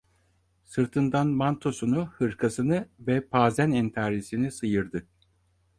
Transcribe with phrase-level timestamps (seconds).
[0.63, 5.07] Sırtından mantosunu, hırkasını ve pazen entarisini sıyırdı.